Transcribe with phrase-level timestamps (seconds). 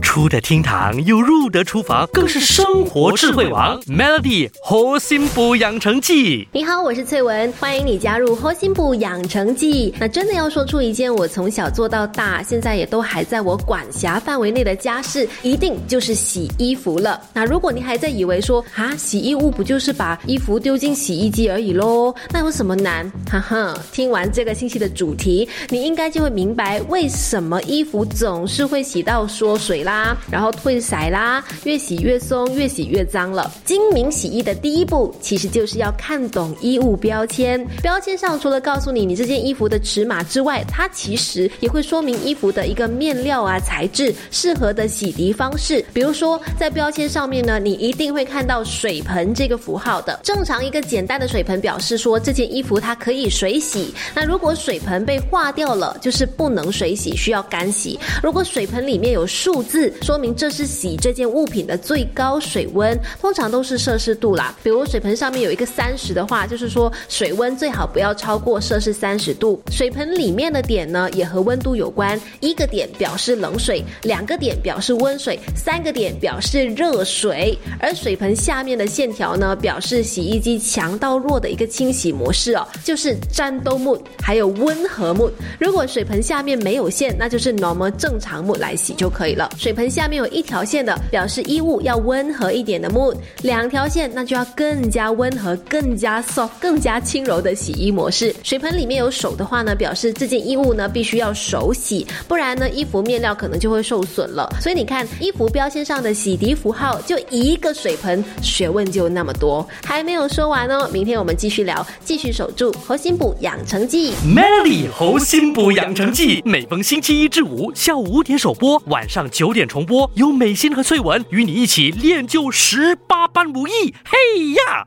[0.00, 3.80] 出得厅堂又入得厨房，更是生活智慧王。
[3.82, 9.94] Melody 核心补养成记，你好，我是翠文，欢迎你加入核心补养成记。
[9.98, 17.20] 那真的要说出一件我从小做到大，现在也都还在我管辖范围内的家事，一定就是洗衣服了。
[17.32, 22.14] 那如果你还在以为说啊，洗衣物不就是把衣服丢进洗衣机而已喽？
[22.30, 23.10] 那有什么难？
[23.30, 30.16] 哈哈，听完这个星期的主题，你应该就会明白为什么衣服总是会洗到缩水了啦。
[30.30, 33.50] 然后褪色啦，越洗越松，越洗越脏了。
[33.64, 37.64] 精明洗衣的第一步，其实就是要看懂衣物标签。
[37.82, 45.84] 标签上除了告诉你你这件衣服的尺码之外，它其实也会说明衣服的一个面料啊、材质、适合的洗涤方式。
[45.92, 50.20] 比如说，在标签上面呢，你一定会看到水盆这个符号的。
[50.22, 53.92] 正常一个简单的水盆表示说这件衣服它可以水洗。
[54.14, 57.98] 那如果水盆被化掉了，就是不能水洗，需要干洗。
[58.22, 59.79] 如果水盆里面有数字。
[60.02, 64.52] 说明这是洗这件物品的最高水温，通常都是摄氏度啦。
[64.62, 69.62] 比如水盆上面有一个三十的话，就是说水温最好不要超过摄氏三十度。
[69.70, 77.56] 水盆里面的点呢，也和温度有关，一个点表示冷水，两个点表示温水，三个点表示热水。
[77.78, 85.30] 而水盆下面的线条呢，表示洗衣机强到弱的一个清洗模式哦，就是战斗木还有温和木。
[85.58, 89.50] 如果水盆下面没有线，那就是 normal 正常木来洗就可以了。
[89.60, 89.90] 水盆。
[89.90, 98.34] 下面有一条线的，表示衣物要温和一点的 mood；两条线，那就要更加温和、更加 soft、更加轻柔的洗衣模式。
[98.42, 104.48] 水盆里面有手的话呢，表示这件衣物呢必须要手洗，不然呢衣服面料可能就会受损了。
[104.60, 109.66] 所以你看，衣服标签上的洗涤符号就一个水盆，学问就那么多。
[109.84, 114.12] 还没有说完哦，明天我们继续聊，继续守住核心补养成记。
[114.24, 119.66] Melody 核心补养成记，每逢星期一至五下午五点首播，晚上九九点。
[119.70, 123.94] 重播，有美心和翠文与你一起练就十八般武艺。
[124.04, 124.86] 嘿呀！